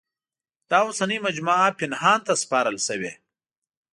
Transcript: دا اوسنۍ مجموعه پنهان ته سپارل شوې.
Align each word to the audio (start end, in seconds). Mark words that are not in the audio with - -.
دا 0.69 0.77
اوسنۍ 0.85 1.17
مجموعه 1.27 1.67
پنهان 1.79 2.19
ته 2.27 2.33
سپارل 2.43 2.77
شوې. 2.87 3.11